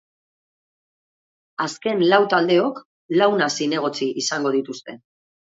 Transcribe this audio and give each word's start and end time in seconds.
Azken 1.65 2.01
lau 2.13 2.21
taldeok 2.35 2.81
launa 3.19 3.51
zinegotzi 3.59 4.11
izango 4.25 4.57
dituzte. 4.59 4.99